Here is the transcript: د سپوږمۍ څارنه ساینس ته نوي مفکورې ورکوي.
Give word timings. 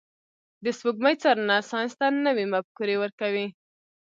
د 0.63 0.65
سپوږمۍ 0.77 1.15
څارنه 1.21 1.55
ساینس 1.69 1.93
ته 1.99 2.05
نوي 2.27 2.45
مفکورې 2.53 2.95
ورکوي. 2.99 3.45